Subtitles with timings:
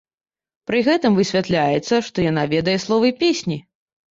[0.69, 3.63] Пры гэтым высвятляецца, што яна ведае словы песні!